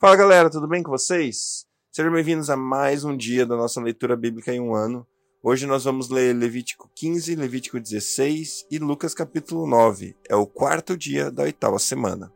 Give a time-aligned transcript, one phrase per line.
[0.00, 1.66] Fala galera, tudo bem com vocês?
[1.92, 5.06] Sejam bem-vindos a mais um dia da nossa leitura bíblica em um ano.
[5.42, 10.16] Hoje nós vamos ler Levítico 15, Levítico 16 e Lucas capítulo 9.
[10.26, 12.32] É o quarto dia da oitava semana.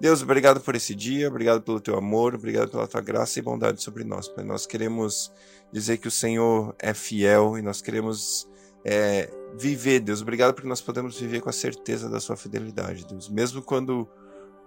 [0.00, 3.82] Deus, obrigado por esse dia, obrigado pelo teu amor, obrigado pela tua graça e bondade
[3.82, 4.26] sobre nós.
[4.26, 4.42] Pai.
[4.42, 5.30] Nós queremos
[5.70, 8.48] dizer que o Senhor é fiel e nós queremos
[8.82, 10.22] é, viver, Deus.
[10.22, 13.28] Obrigado porque nós podemos viver com a certeza da sua fidelidade, Deus.
[13.28, 14.08] Mesmo quando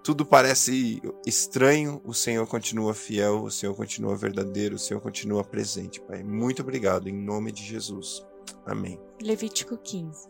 [0.04, 6.00] tudo parece estranho, o Senhor continua fiel, o Senhor continua verdadeiro, o Senhor continua presente,
[6.02, 6.24] Pai.
[6.24, 8.26] Muito obrigado, em nome de Jesus.
[8.66, 9.00] Amém.
[9.22, 10.28] Levítico 15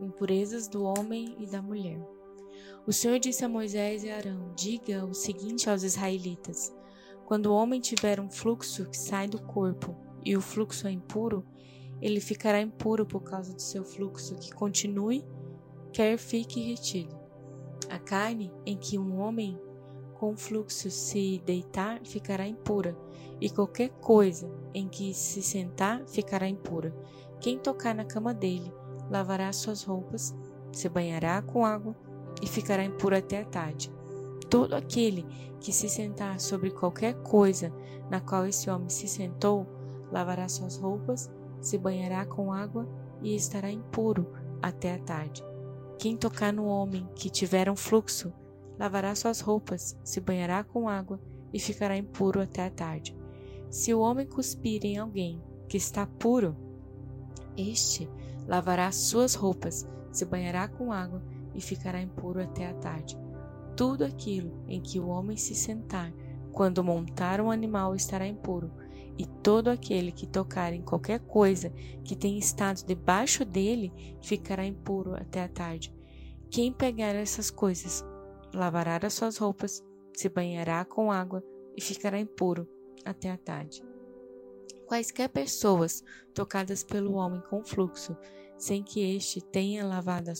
[0.00, 2.00] Impurezas do homem e da mulher.
[2.86, 6.72] O Senhor disse a Moisés e Arão: Diga o seguinte aos israelitas:
[7.26, 11.44] Quando o homem tiver um fluxo que sai do corpo e o fluxo é impuro,
[12.00, 15.24] ele ficará impuro por causa do seu fluxo que continue,
[15.92, 17.19] quer fique retido.
[17.90, 19.60] A carne em que um homem
[20.14, 22.96] com fluxo se deitar ficará impura,
[23.40, 26.94] e qualquer coisa em que se sentar ficará impura.
[27.40, 28.72] Quem tocar na cama dele
[29.10, 30.32] lavará suas roupas,
[30.70, 31.96] se banhará com água
[32.40, 33.90] e ficará impuro até a tarde.
[34.48, 35.26] Todo aquele
[35.58, 37.72] que se sentar sobre qualquer coisa
[38.08, 39.66] na qual esse homem se sentou,
[40.12, 41.28] lavará suas roupas,
[41.60, 42.86] se banhará com água
[43.20, 44.26] e estará impuro
[44.62, 45.49] até a tarde.
[46.00, 48.32] Quem tocar no homem que tiver um fluxo,
[48.78, 51.20] lavará suas roupas, se banhará com água
[51.52, 53.14] e ficará impuro até a tarde.
[53.68, 56.56] Se o homem cuspir em alguém que está puro,
[57.54, 58.08] este
[58.48, 61.22] lavará suas roupas, se banhará com água
[61.54, 63.18] e ficará impuro até a tarde.
[63.76, 66.10] Tudo aquilo em que o homem se sentar,
[66.50, 68.72] quando montar um animal, estará impuro,
[69.18, 71.70] e todo aquele que tocar em qualquer coisa
[72.04, 73.92] que tenha estado debaixo dele
[74.22, 75.94] ficará impuro até a tarde.
[76.50, 78.04] Quem pegar essas coisas
[78.52, 81.44] lavará as suas roupas, se banhará com água
[81.76, 82.68] e ficará impuro
[83.04, 83.82] até a tarde.
[84.86, 86.02] Quaisquer pessoas
[86.34, 88.16] tocadas pelo homem com fluxo,
[88.58, 90.30] sem que este tenha lavado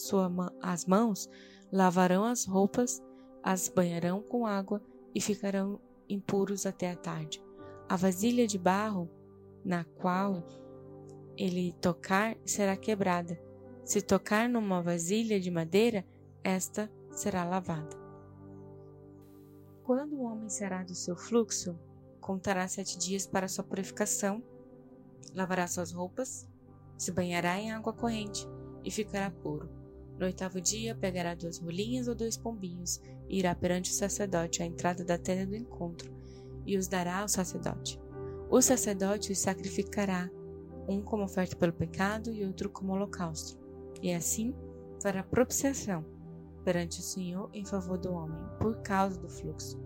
[0.60, 1.30] as mãos,
[1.72, 3.00] lavarão as roupas,
[3.42, 4.82] as banharão com água
[5.14, 7.42] e ficarão impuros até a tarde.
[7.90, 9.10] A vasilha de barro
[9.64, 10.46] na qual
[11.36, 13.36] ele tocar será quebrada.
[13.84, 16.06] Se tocar numa vasilha de madeira,
[16.44, 17.98] esta será lavada.
[19.82, 21.76] Quando o homem será do seu fluxo,
[22.20, 24.40] contará sete dias para sua purificação,
[25.34, 26.46] lavará suas roupas,
[26.96, 28.46] se banhará em água corrente
[28.84, 29.68] e ficará puro.
[30.16, 34.66] No oitavo dia, pegará duas rolinhas ou dois pombinhos e irá perante o sacerdote à
[34.66, 36.19] entrada da tenda do encontro
[36.70, 38.00] e os dará ao sacerdote.
[38.48, 40.30] O sacerdote os sacrificará,
[40.88, 43.58] um como oferta pelo pecado e outro como holocausto,
[44.00, 44.54] e assim
[45.02, 46.04] fará propiciação
[46.64, 49.82] perante o Senhor em favor do homem, por causa do fluxo.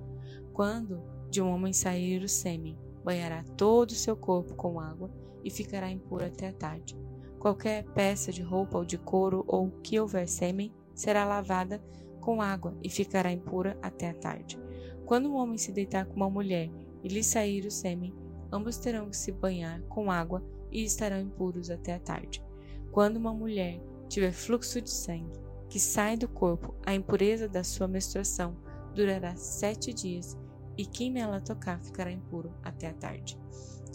[0.52, 5.10] Quando de um homem sair o sêmen, banhará todo o seu corpo com água
[5.42, 6.98] e ficará impuro até a tarde.
[7.38, 11.82] Qualquer peça de roupa ou de couro ou que houver sêmen será lavada
[12.20, 14.63] com água e ficará impura até a tarde.
[15.06, 16.70] Quando um homem se deitar com uma mulher
[17.02, 18.14] e lhe sair o sêmen,
[18.50, 22.42] ambos terão que se banhar com água e estarão impuros até a tarde.
[22.90, 27.88] Quando uma mulher tiver fluxo de sangue que sai do corpo, a impureza da sua
[27.88, 28.56] menstruação
[28.94, 30.38] durará sete dias,
[30.76, 33.38] e quem nela tocar ficará impuro até a tarde.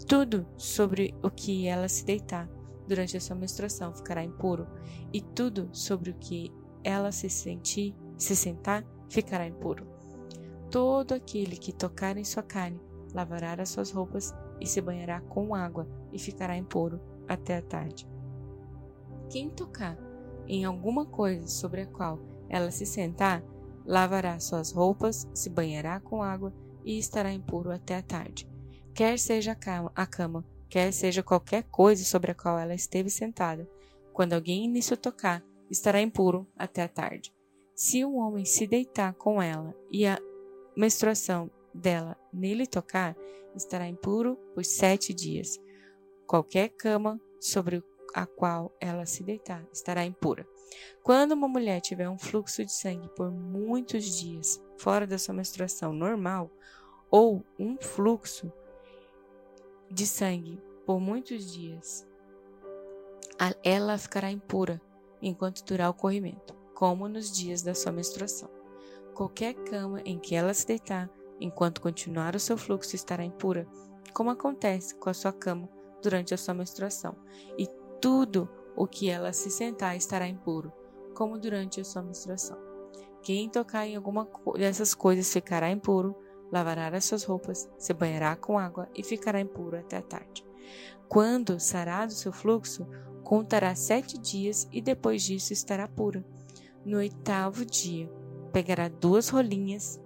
[0.06, 2.48] Tudo sobre o que ela se deitar
[2.86, 4.66] durante a sua menstruação ficará impuro,
[5.12, 6.52] e tudo sobre o que
[6.84, 9.86] ela se sentir, se sentar, ficará impuro.
[10.70, 12.80] Todo aquele que tocar em sua carne
[13.12, 18.08] lavará as suas roupas e se banhará com água e ficará impuro até a tarde.
[19.28, 19.98] Quem tocar
[20.46, 23.42] em alguma coisa sobre a qual ela se sentar,
[23.84, 26.52] lavará suas roupas, se banhará com água
[26.84, 28.48] e estará impuro até a tarde.
[28.94, 29.56] Quer seja
[29.94, 33.68] a cama, quer seja qualquer coisa sobre a qual ela esteve sentada,
[34.12, 37.32] quando alguém nisso tocar, estará impuro até a tarde.
[37.74, 40.18] Se um homem se deitar com ela e a
[40.76, 43.16] menstruação dela nele tocar,
[43.54, 45.60] estará impuro por sete dias.
[46.26, 47.82] Qualquer cama sobre
[48.14, 50.46] a qual ela se deitar estará impura.
[51.02, 55.92] Quando uma mulher tiver um fluxo de sangue por muitos dias fora da sua menstruação
[55.92, 56.50] normal,
[57.10, 58.52] ou um fluxo
[59.90, 62.06] de sangue por muitos dias,
[63.64, 64.80] ela ficará impura
[65.20, 68.59] enquanto durar o corrimento, como nos dias da sua menstruação.
[69.20, 73.68] Qualquer cama em que ela se deitar, enquanto continuar o seu fluxo, estará impura,
[74.14, 75.68] como acontece com a sua cama
[76.02, 77.14] durante a sua menstruação,
[77.58, 77.68] e
[78.00, 80.72] tudo o que ela se sentar estará impuro,
[81.14, 82.56] como durante a sua menstruação.
[83.22, 84.26] Quem tocar em alguma
[84.56, 86.16] dessas coisas ficará impuro
[86.50, 90.42] lavará as suas roupas, se banhará com água e ficará impuro até a tarde.
[91.10, 92.86] Quando sarado seu fluxo,
[93.22, 96.24] contará sete dias e depois disso estará pura.
[96.86, 98.10] No oitavo dia,
[98.52, 100.00] pegará duas rolinhas,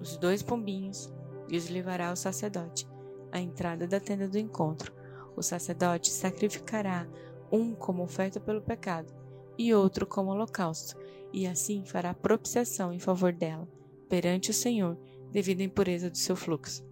[0.00, 1.12] os dois pombinhos,
[1.48, 2.86] e os levará ao sacerdote,
[3.30, 4.92] à entrada da tenda do encontro.
[5.36, 7.06] O sacerdote sacrificará
[7.50, 9.12] um como oferta pelo pecado
[9.58, 10.96] e outro como holocausto,
[11.32, 13.68] e assim fará propiciação em favor dela,
[14.08, 14.96] perante o Senhor,
[15.30, 16.84] devido à impureza do seu fluxo.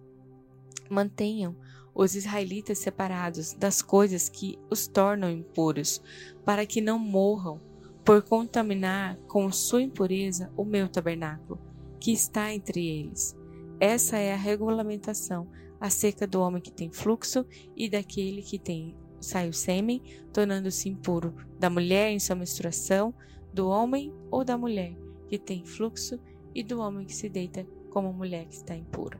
[0.89, 1.55] Mantenham
[1.95, 6.01] os israelitas separados das coisas que os tornam impuros,
[6.43, 7.61] para que não morram
[8.03, 11.59] por contaminar com sua impureza o meu tabernáculo,
[11.99, 13.35] que está entre eles.
[13.79, 17.45] Essa é a regulamentação acerca do homem que tem fluxo
[17.75, 20.01] e daquele que tem sai o sêmen,
[20.31, 23.13] tornando-se impuro, da mulher em sua menstruação,
[23.53, 24.95] do homem ou da mulher
[25.27, 26.19] que tem fluxo
[26.53, 29.19] e do homem que se deita como mulher que está impura.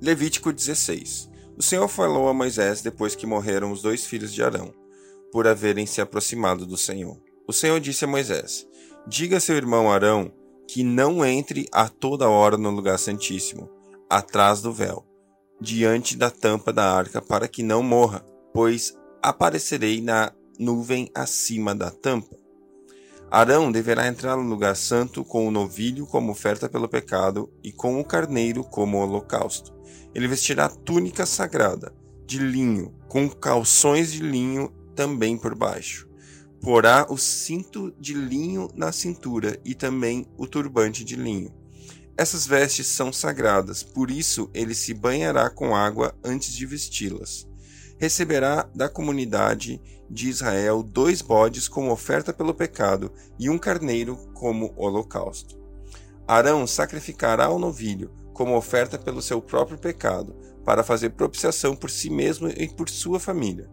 [0.00, 4.72] Levítico 16 O Senhor falou a Moisés depois que morreram os dois filhos de Arão,
[5.32, 7.20] por haverem se aproximado do Senhor.
[7.46, 8.66] O Senhor disse a Moisés:
[9.06, 10.32] Diga a seu irmão Arão
[10.66, 13.68] que não entre a toda hora no lugar santíssimo,
[14.08, 15.04] atrás do véu,
[15.60, 21.90] diante da tampa da arca, para que não morra, pois aparecerei na nuvem acima da
[21.90, 22.36] tampa.
[23.30, 27.98] Arão deverá entrar no lugar santo com o novilho como oferta pelo pecado e com
[27.98, 29.74] o carneiro como holocausto.
[30.14, 31.92] Ele vestirá túnica sagrada,
[32.26, 36.03] de linho, com calções de linho também por baixo.
[36.64, 41.52] Porá o cinto de linho na cintura e também o turbante de linho.
[42.16, 47.46] Essas vestes são sagradas, por isso ele se banhará com água antes de vesti-las
[47.98, 49.80] receberá da comunidade
[50.10, 55.58] de Israel dois bodes como oferta pelo pecado e um carneiro como holocausto.
[56.26, 60.34] Arão sacrificará o novilho como oferta pelo seu próprio pecado,
[60.64, 63.70] para fazer propiciação por si mesmo e por sua família.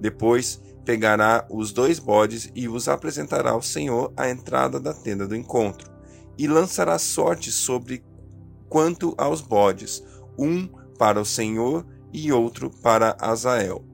[0.00, 5.36] Depois pegará os dois bodes e os apresentará ao Senhor à entrada da tenda do
[5.36, 5.90] encontro,
[6.38, 8.02] e lançará sorte sobre
[8.68, 10.02] quanto aos bodes,
[10.38, 10.68] um
[10.98, 13.84] para o Senhor e outro para Azael.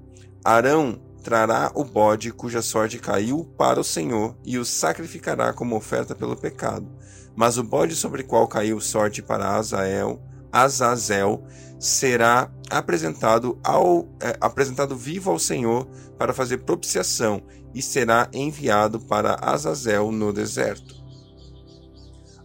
[0.45, 6.15] Arão trará o bode cuja sorte caiu para o Senhor e o sacrificará como oferta
[6.15, 6.87] pelo pecado.
[7.35, 10.23] Mas o bode sobre qual caiu sorte para Azael,
[10.53, 11.45] Azazel,
[11.79, 15.87] será apresentado, ao, é, apresentado vivo ao Senhor
[16.19, 17.43] para fazer propiciação
[17.75, 20.97] e será enviado para Azazel no deserto.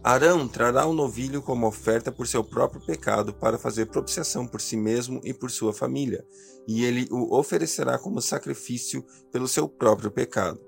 [0.04, 4.76] Arão trará o novilho como oferta por seu próprio pecado para fazer propiciação por si
[4.76, 6.26] mesmo e por sua família,
[6.66, 10.60] e ele o oferecerá como sacrifício pelo seu próprio pecado.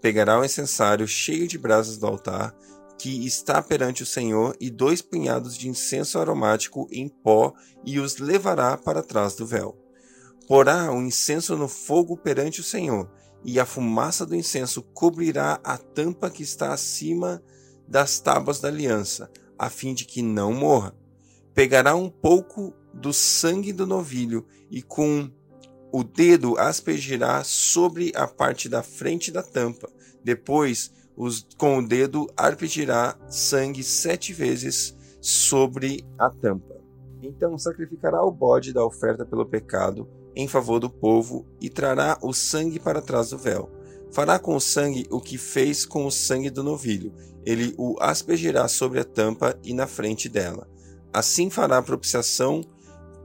[0.00, 2.56] Pegará o incensário cheio de brasas do altar,
[3.00, 8.18] que está perante o Senhor, e dois punhados de incenso aromático em pó, e os
[8.18, 9.74] levará para trás do véu.
[10.46, 13.10] Porá o incenso no fogo perante o Senhor,
[13.42, 17.42] e a fumaça do incenso cobrirá a tampa que está acima
[17.88, 20.94] das tábuas da aliança, a fim de que não morra.
[21.54, 25.30] Pegará um pouco do sangue do novilho e com
[25.90, 29.90] o dedo aspergirá sobre a parte da frente da tampa.
[30.22, 36.80] Depois, os, com o dedo aspergirá sangue sete vezes sobre a tampa.
[37.22, 42.32] Então sacrificará o bode da oferta pelo pecado em favor do povo e trará o
[42.32, 43.68] sangue para trás do véu.
[44.10, 47.12] Fará com o sangue o que fez com o sangue do novilho,
[47.44, 50.66] ele o aspergirá sobre a tampa e na frente dela.
[51.12, 52.62] Assim fará propiciação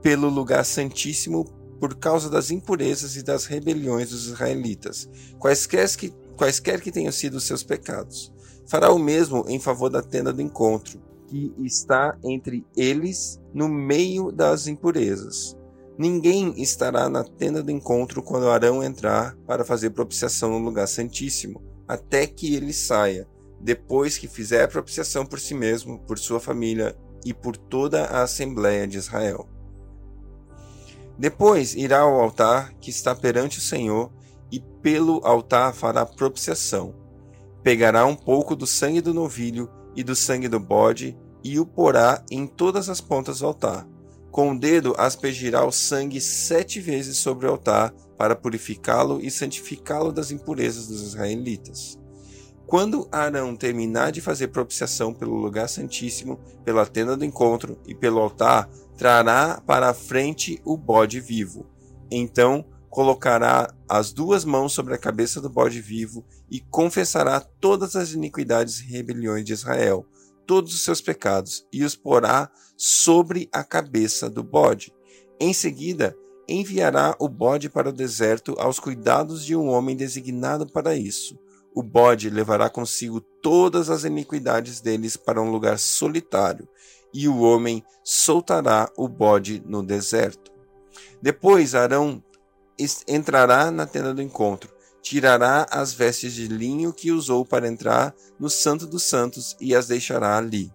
[0.02, 1.46] pelo lugar santíssimo
[1.80, 7.34] por causa das impurezas e das rebeliões dos israelitas, quaisquer que, quaisquer que tenham sido
[7.34, 8.32] os seus pecados.
[8.66, 14.30] Fará o mesmo em favor da tenda do encontro, que está entre eles no meio
[14.30, 15.56] das impurezas.
[15.98, 21.62] Ninguém estará na tenda do encontro quando Arão entrar para fazer propiciação no lugar santíssimo,
[21.88, 23.26] até que ele saia,
[23.60, 28.86] depois que fizer propiciação por si mesmo, por sua família e por toda a Assembleia
[28.86, 29.48] de Israel.
[31.18, 34.12] Depois irá ao altar que está perante o Senhor
[34.50, 36.94] e pelo altar fará propiciação.
[37.62, 42.24] Pegará um pouco do sangue do novilho e do sangue do bode e o porá
[42.30, 43.86] em todas as pontas do altar.
[44.30, 50.12] Com o dedo aspergirá o sangue sete vezes sobre o altar para purificá-lo e santificá-lo
[50.12, 51.98] das impurezas dos israelitas.
[52.66, 58.18] Quando Arão terminar de fazer propiciação pelo lugar santíssimo, pela tenda do encontro e pelo
[58.20, 61.64] altar, trará para a frente o bode vivo.
[62.10, 62.64] Então
[62.96, 68.80] colocará as duas mãos sobre a cabeça do bode vivo e confessará todas as iniquidades
[68.80, 70.06] e rebeliões de Israel,
[70.46, 74.94] todos os seus pecados e os porá sobre a cabeça do bode.
[75.38, 76.16] Em seguida,
[76.48, 81.38] enviará o bode para o deserto aos cuidados de um homem designado para isso.
[81.74, 86.66] O bode levará consigo todas as iniquidades deles para um lugar solitário,
[87.12, 90.50] e o homem soltará o bode no deserto.
[91.20, 92.22] Depois Arão
[93.06, 94.70] entrará na tenda do encontro,
[95.02, 99.86] tirará as vestes de linho que usou para entrar no Santo dos Santos e as
[99.86, 100.72] deixará ali.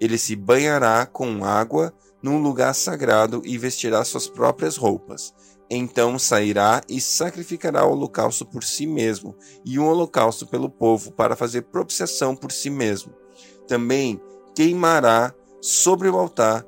[0.00, 1.92] Ele se banhará com água
[2.22, 5.34] num lugar sagrado e vestirá suas próprias roupas.
[5.68, 11.34] Então sairá e sacrificará o holocausto por si mesmo e um holocausto pelo povo para
[11.34, 13.12] fazer propiciação por si mesmo.
[13.66, 14.20] Também
[14.54, 16.66] queimará sobre o altar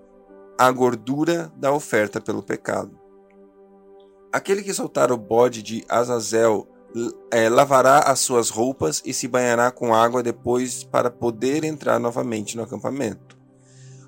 [0.59, 3.04] a gordura da oferta pelo pecado.
[4.35, 6.67] Aquele que soltar o bode de Azazel
[7.31, 12.57] é, lavará as suas roupas e se banhará com água depois para poder entrar novamente
[12.57, 13.39] no acampamento.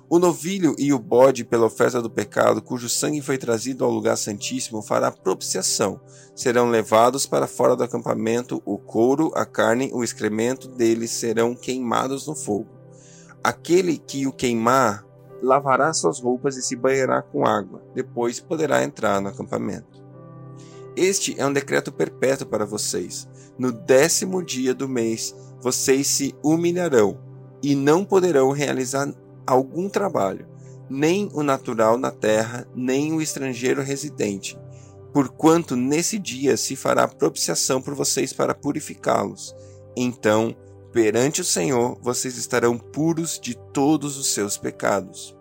[0.09, 4.17] O novilho e o bode pela oferta do pecado, cujo sangue foi trazido ao lugar
[4.17, 5.97] santíssimo, fará propiciação.
[6.35, 12.27] Serão levados para fora do acampamento, o couro, a carne, o excremento deles serão queimados
[12.27, 12.67] no fogo.
[13.41, 15.05] Aquele que o queimar
[15.41, 17.81] lavará suas roupas e se banhará com água.
[17.95, 19.96] Depois poderá entrar no acampamento.
[20.97, 23.27] Este é um decreto perpétuo para vocês.
[23.55, 27.19] No décimo dia do mês, vocês se humilharão
[27.61, 29.13] e não poderão realizar
[29.45, 30.47] algum trabalho,
[30.89, 34.57] nem o natural na terra, nem o estrangeiro residente,
[35.13, 39.55] porquanto nesse dia se fará propiciação por vocês para purificá-los.
[39.95, 40.55] Então,
[40.91, 45.37] perante o Senhor, vocês estarão puros de todos os seus pecados.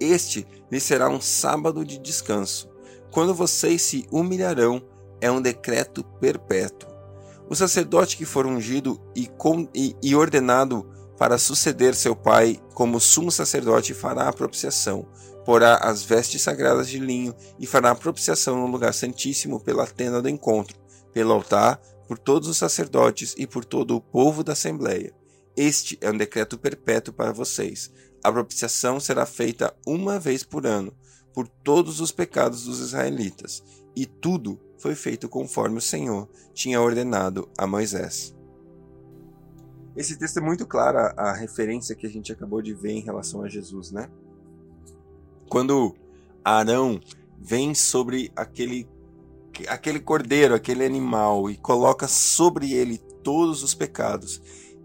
[0.00, 2.69] Este lhe será um sábado de descanso,
[3.10, 4.82] quando vocês se humilharão,
[5.20, 6.88] é um decreto perpétuo.
[7.48, 9.28] O sacerdote que for ungido e,
[9.74, 10.88] e, e ordenado
[11.18, 15.06] para suceder seu pai como sumo sacerdote fará a propiciação,
[15.44, 20.22] porá as vestes sagradas de linho e fará a propiciação no lugar santíssimo pela tenda
[20.22, 20.78] do encontro,
[21.12, 25.12] pelo altar, por todos os sacerdotes e por todo o povo da assembleia.
[25.56, 27.90] Este é um decreto perpétuo para vocês.
[28.22, 30.92] A propiciação será feita uma vez por ano,
[31.32, 33.62] por todos os pecados dos israelitas,
[33.94, 38.34] e tudo foi feito conforme o Senhor tinha ordenado a Moisés.
[39.96, 43.42] Esse texto é muito claro a, referência que a gente acabou de ver em relação
[43.42, 44.08] a Jesus, né?
[45.48, 45.94] Quando
[46.44, 47.00] Arão
[47.38, 48.88] vem sobre aquele
[49.68, 54.40] aquele cordeiro, aquele animal e coloca sobre ele todos os pecados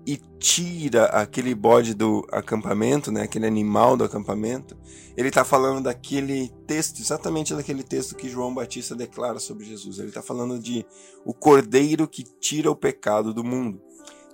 [0.05, 4.77] e tira aquele bode do acampamento, né, aquele animal do acampamento,
[5.17, 9.97] ele está falando daquele texto, exatamente daquele texto que João Batista declara sobre Jesus.
[9.97, 10.85] Ele está falando de
[11.25, 13.81] o cordeiro que tira o pecado do mundo.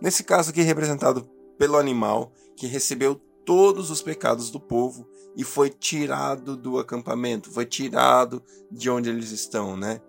[0.02, 5.70] Nesse caso aqui representado pelo animal que recebeu todos os pecados do povo e foi
[5.70, 10.02] tirado do acampamento, foi tirado de onde eles estão, né?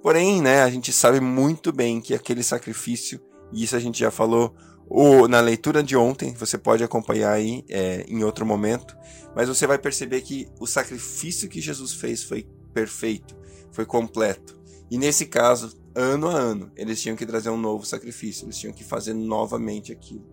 [0.00, 3.20] Porém, né, a gente sabe muito bem que aquele sacrifício,
[3.52, 4.54] e isso a gente já falou
[4.88, 8.96] ou na leitura de ontem, você pode acompanhar aí é, em outro momento,
[9.34, 13.36] mas você vai perceber que o sacrifício que Jesus fez foi perfeito,
[13.70, 14.58] foi completo.
[14.90, 18.72] E nesse caso, ano a ano, eles tinham que trazer um novo sacrifício, eles tinham
[18.72, 20.24] que fazer novamente aquilo.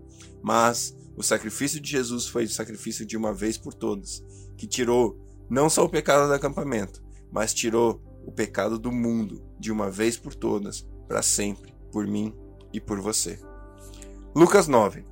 [0.41, 4.23] Mas o sacrifício de Jesus foi o sacrifício de uma vez por todas,
[4.55, 5.19] que tirou
[5.49, 10.17] não só o pecado do acampamento, mas tirou o pecado do mundo de uma vez
[10.17, 12.33] por todas, para sempre, por mim
[12.71, 13.39] e por você.
[14.35, 15.05] Lucas 9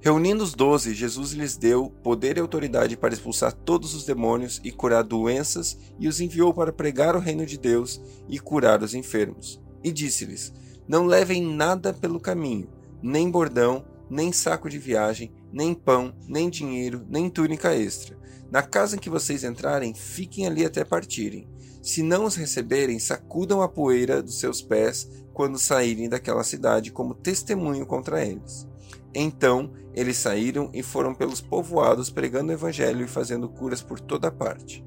[0.00, 4.72] Reunindo os doze, Jesus lhes deu poder e autoridade para expulsar todos os demônios e
[4.72, 9.62] curar doenças, e os enviou para pregar o reino de Deus e curar os enfermos.
[9.84, 10.52] E disse-lhes:
[10.88, 12.68] Não levem nada pelo caminho,
[13.00, 18.18] nem bordão, nem saco de viagem, nem pão, nem dinheiro, nem túnica extra.
[18.50, 21.48] Na casa em que vocês entrarem, fiquem ali até partirem.
[21.80, 27.14] Se não os receberem, sacudam a poeira dos seus pés quando saírem daquela cidade como
[27.14, 28.66] testemunho contra eles.
[29.14, 34.30] Então eles saíram e foram pelos povoados pregando o evangelho e fazendo curas por toda
[34.30, 34.84] parte.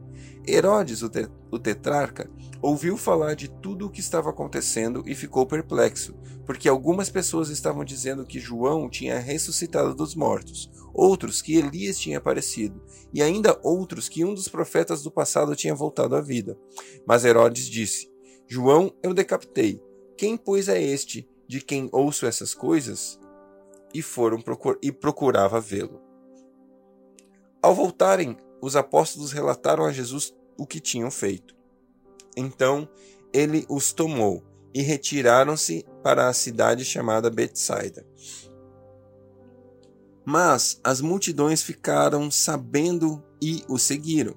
[0.47, 2.29] Herodes, o, te o tetrarca,
[2.61, 7.83] ouviu falar de tudo o que estava acontecendo e ficou perplexo, porque algumas pessoas estavam
[7.83, 14.07] dizendo que João tinha ressuscitado dos mortos, outros que Elias tinha aparecido, e ainda outros
[14.07, 16.57] que um dos profetas do passado tinha voltado à vida.
[17.07, 18.07] Mas Herodes disse:
[18.47, 19.81] João eu decapitei.
[20.17, 23.19] Quem, pois, é este de quem ouço essas coisas?
[23.95, 26.01] e foram procur e procurava vê-lo.
[27.62, 31.55] Ao voltarem, os apóstolos relataram a Jesus o que tinham feito.
[32.36, 32.89] Então
[33.31, 34.43] ele os tomou
[34.74, 38.05] e retiraram-se para a cidade chamada Betsaida.
[40.25, 44.36] Mas as multidões ficaram sabendo e o seguiram.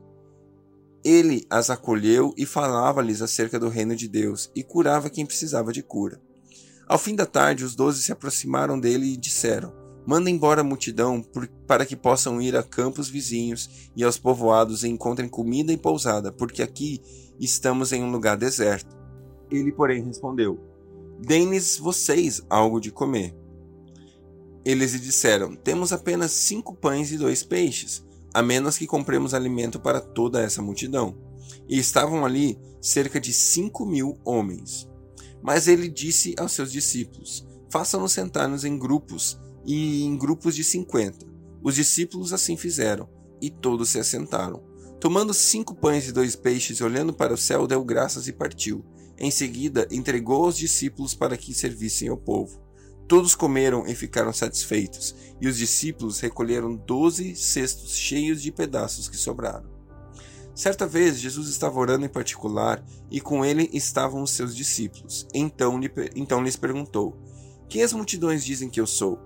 [1.08, 5.82] Ele as acolheu e falava-lhes acerca do reino de Deus e curava quem precisava de
[5.82, 6.20] cura.
[6.86, 9.72] Ao fim da tarde, os doze se aproximaram dele e disseram:
[10.06, 11.24] Manda embora a multidão
[11.66, 16.30] para que possam ir a campos vizinhos e aos povoados e encontrem comida e pousada,
[16.30, 17.00] porque aqui
[17.40, 18.94] estamos em um lugar deserto.
[19.50, 20.60] Ele, porém, respondeu:
[21.18, 23.34] Deem-lhes vocês algo de comer.
[24.62, 29.80] Eles lhe disseram: Temos apenas cinco pães e dois peixes a menos que compremos alimento
[29.80, 31.16] para toda essa multidão.
[31.68, 34.88] E estavam ali cerca de cinco mil homens.
[35.42, 41.26] Mas ele disse aos seus discípulos: Façam-nos sentar-nos em grupos, e em grupos de cinquenta.
[41.62, 43.08] Os discípulos assim fizeram,
[43.40, 44.62] e todos se assentaram.
[45.00, 48.85] Tomando cinco pães e dois peixes, olhando para o céu, deu graças e partiu.
[49.16, 52.61] Em seguida, entregou aos discípulos para que servissem ao povo.
[53.08, 59.16] Todos comeram e ficaram satisfeitos, e os discípulos recolheram doze cestos cheios de pedaços que
[59.16, 59.66] sobraram.
[60.54, 65.26] Certa vez, Jesus estava orando em particular, e com ele estavam os seus discípulos.
[65.32, 65.80] Então,
[66.14, 67.16] então lhes perguntou:
[67.66, 69.18] Quem as multidões dizem que eu sou?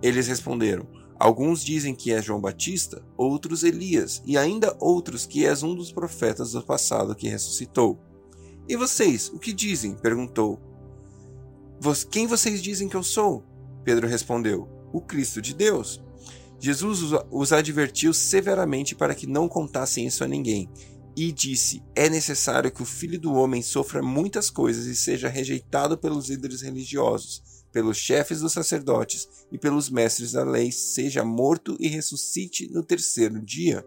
[0.00, 0.86] Eles responderam:
[1.18, 5.92] Alguns dizem que és João Batista, outros Elias, e ainda outros que és um dos
[5.92, 8.00] profetas do passado que ressuscitou.
[8.66, 9.94] E vocês, o que dizem?
[9.94, 10.58] perguntou.
[12.10, 13.44] Quem vocês dizem que eu sou?
[13.84, 16.02] Pedro respondeu: O Cristo de Deus.
[16.58, 20.70] Jesus os advertiu severamente para que não contassem isso a ninguém
[21.16, 25.96] e disse: É necessário que o filho do homem sofra muitas coisas e seja rejeitado
[25.96, 27.42] pelos líderes religiosos,
[27.72, 33.40] pelos chefes dos sacerdotes e pelos mestres da lei, seja morto e ressuscite no terceiro
[33.40, 33.84] dia.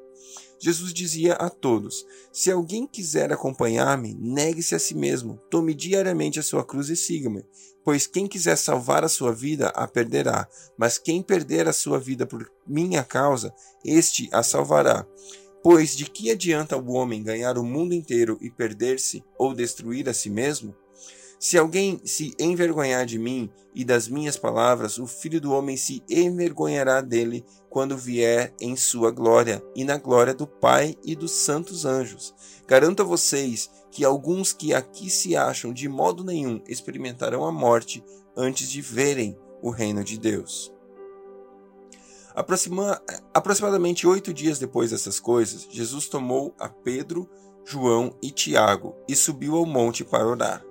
[0.60, 6.44] Jesus dizia a todos: Se alguém quiser acompanhar-me, negue-se a si mesmo, tome diariamente a
[6.44, 7.46] sua cruz e siga-me.
[7.84, 12.26] Pois quem quiser salvar a sua vida a perderá, mas quem perder a sua vida
[12.26, 15.06] por minha causa, este a salvará.
[15.64, 20.14] Pois de que adianta o homem ganhar o mundo inteiro e perder-se ou destruir a
[20.14, 20.76] si mesmo?
[21.40, 26.04] Se alguém se envergonhar de mim e das minhas palavras, o filho do homem se
[26.10, 31.86] envergonhará dele quando vier em sua glória e na glória do Pai e dos santos
[31.86, 32.36] anjos.
[32.68, 38.04] Garanto a vocês que alguns que aqui se acham de modo nenhum experimentarão a morte
[38.36, 40.72] antes de verem o reino de Deus.
[42.34, 43.02] Aproxima,
[43.34, 47.30] aproximadamente oito dias depois dessas coisas, Jesus tomou a Pedro,
[47.66, 50.64] João e Tiago e subiu ao monte para orar.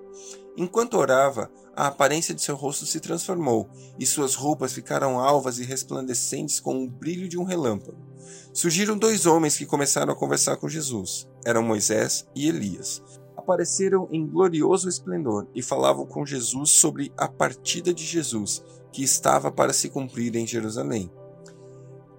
[0.57, 5.65] Enquanto orava, a aparência de seu rosto se transformou, e suas roupas ficaram alvas e
[5.65, 8.08] resplandecentes com o brilho de um relâmpago.
[8.53, 11.29] Surgiram dois homens que começaram a conversar com Jesus.
[11.45, 13.03] Eram Moisés e Elias.
[13.37, 18.63] Apareceram em glorioso esplendor e falavam com Jesus sobre a partida de Jesus,
[18.93, 21.11] que estava para se cumprir em Jerusalém.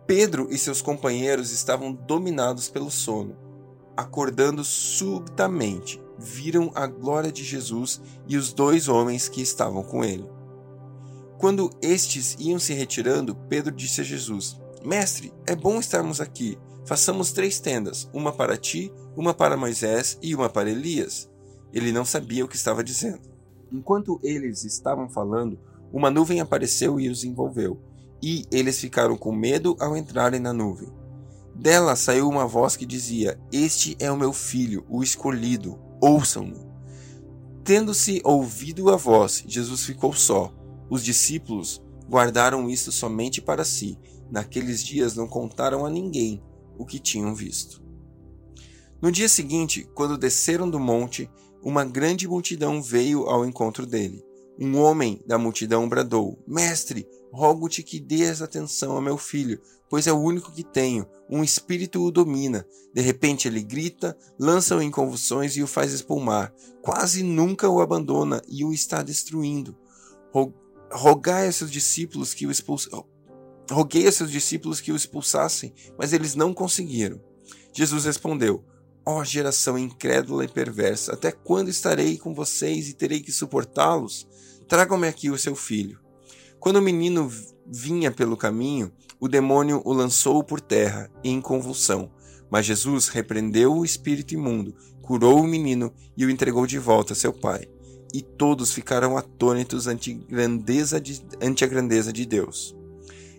[0.07, 3.37] Pedro e seus companheiros estavam dominados pelo sono,
[3.95, 10.29] acordando subitamente viram a glória de Jesus e os dois homens que estavam com ele.
[11.37, 16.57] Quando estes iam se retirando, Pedro disse a Jesus: Mestre, é bom estarmos aqui.
[16.85, 21.29] Façamos três tendas, uma para ti, uma para Moisés e uma para Elias.
[21.73, 23.29] Ele não sabia o que estava dizendo.
[23.71, 25.59] Enquanto eles estavam falando,
[25.91, 27.79] uma nuvem apareceu e os envolveu,
[28.21, 30.89] e eles ficaram com medo ao entrarem na nuvem.
[31.53, 36.69] Dela saiu uma voz que dizia: Este é o meu filho, o escolhido, ouçam-no.
[37.63, 40.53] Tendo-se ouvido a voz, Jesus ficou só.
[40.89, 43.99] Os discípulos guardaram isto somente para si.
[44.31, 46.43] Naqueles dias não contaram a ninguém
[46.77, 47.83] o que tinham visto.
[49.01, 51.29] No dia seguinte, quando desceram do monte,
[51.63, 54.23] uma grande multidão veio ao encontro dele.
[54.61, 60.11] Um homem da multidão bradou: Mestre, rogo-te que dês atenção a meu filho, pois é
[60.11, 61.07] o único que tenho.
[61.29, 62.65] Um espírito o domina.
[62.93, 66.53] De repente ele grita, lança-o em convulsões e o faz espumar.
[66.81, 69.77] Quase nunca o abandona e o está destruindo.
[70.91, 73.05] Rogai a seus discípulos que o expulsassem.
[73.69, 77.21] Roguei a seus discípulos que o expulsassem, mas eles não conseguiram.
[77.73, 78.63] Jesus respondeu:
[79.05, 84.27] Ó oh, geração incrédula e perversa, até quando estarei com vocês e terei que suportá-los?
[84.67, 85.99] Tragam-me aqui o seu filho.
[86.59, 87.31] Quando o menino
[87.65, 92.11] vinha pelo caminho, o demônio o lançou por terra, em convulsão.
[92.49, 97.15] Mas Jesus repreendeu o espírito imundo, curou o menino e o entregou de volta a
[97.15, 97.67] seu pai.
[98.13, 102.75] E todos ficaram atônitos ante, grandeza de, ante a grandeza de Deus.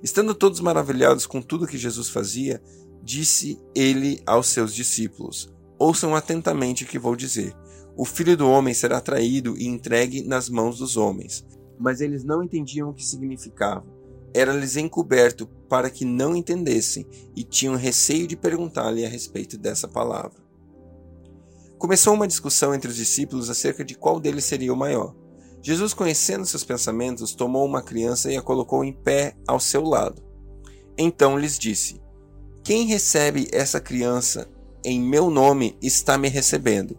[0.02, 2.62] Estando todos maravilhados com tudo que Jesus fazia,
[3.02, 7.54] disse ele aos seus discípulos: Ouçam atentamente o que vou dizer.
[7.96, 11.44] O filho do homem será traído e entregue nas mãos dos homens
[11.80, 13.98] mas eles não entendiam o que significava.
[14.32, 20.38] era-lhes encoberto para que não entendessem e tinham receio de perguntar-lhe a respeito dessa palavra.
[21.78, 25.16] Começou uma discussão entre os discípulos acerca de qual deles seria o maior.
[25.62, 30.22] Jesus, conhecendo seus pensamentos, tomou uma criança e a colocou em pé ao seu lado.
[30.96, 32.00] Então lhes disse:
[32.62, 34.48] Quem recebe essa criança
[34.84, 36.96] em meu nome está me recebendo.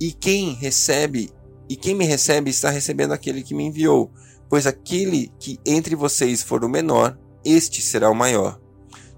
[0.00, 1.30] E quem recebe
[1.68, 4.10] e quem me recebe está recebendo aquele que me enviou,
[4.48, 8.60] pois aquele que entre vocês for o menor, este será o maior.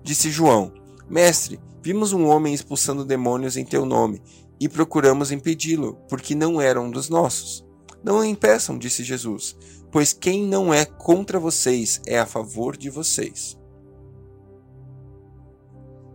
[0.02, 0.72] Disse João:
[1.08, 4.22] Mestre, vimos um homem expulsando demônios em teu nome
[4.60, 7.65] e procuramos impedi-lo, porque não era um dos nossos.
[8.06, 9.56] Não o impeçam, disse Jesus,
[9.90, 13.58] pois quem não é contra vocês é a favor de vocês.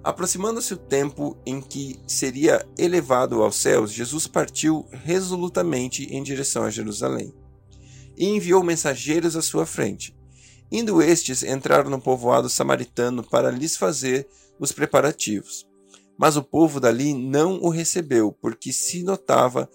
[0.02, 6.70] Aproximando-se o tempo em que seria elevado aos céus, Jesus partiu resolutamente em direção a
[6.70, 7.34] Jerusalém
[8.16, 10.16] e enviou mensageiros à sua frente.
[10.72, 15.68] Indo estes, entraram no povoado samaritano para lhes fazer os preparativos.
[16.18, 19.70] Mas o povo dali não o recebeu, porque se notava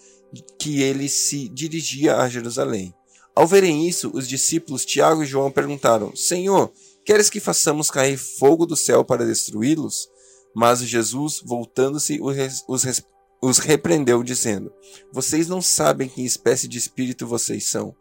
[0.58, 2.94] que ele se dirigia a Jerusalém.
[3.34, 6.72] Ao verem isso, os discípulos Tiago e João perguntaram: Senhor,
[7.04, 10.08] queres que façamos cair fogo do céu para destruí-los?
[10.54, 13.04] Mas Jesus, voltando-se, os,
[13.42, 14.72] os repreendeu, dizendo:
[15.12, 17.94] Vocês não sabem que espécie de espírito vocês são,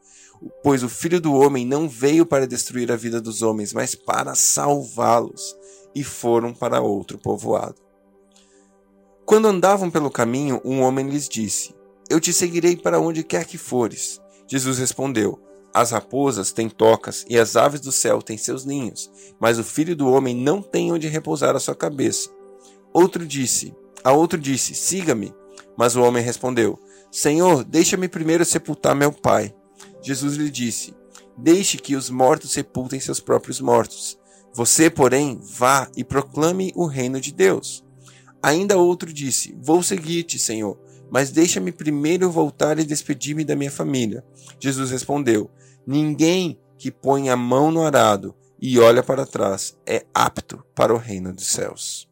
[0.63, 4.35] pois o Filho do Homem não veio para destruir a vida dos homens, mas para
[4.35, 5.55] salvá-los.
[5.93, 7.81] E foram para outro povoado.
[9.25, 11.73] Quando andavam pelo caminho, um homem lhes disse:
[12.09, 14.21] Eu te seguirei para onde quer que fores.
[14.47, 15.39] Jesus respondeu:
[15.73, 19.95] As raposas têm tocas e as aves do céu têm seus ninhos, mas o filho
[19.95, 22.29] do homem não tem onde repousar a sua cabeça.
[22.93, 23.73] Outro disse,
[24.05, 25.33] a outro disse: Siga-me.
[25.75, 26.79] Mas o homem respondeu:
[27.11, 29.51] Senhor, deixa-me primeiro sepultar meu pai.
[29.99, 30.93] Jesus lhe disse:
[31.35, 34.15] Deixe que os mortos sepultem seus próprios mortos.
[34.53, 37.83] Você, porém, vá e proclame o reino de Deus.
[38.43, 40.79] Ainda outro disse: Vou seguir-te, Senhor,
[41.15, 44.21] mas deixa-me primeiro voltar e despedir-me da minha família.
[44.59, 45.49] Jesus respondeu:
[45.87, 50.97] Ninguém que põe a mão no arado e olha para trás é apto para o
[50.97, 52.05] reino dos céus.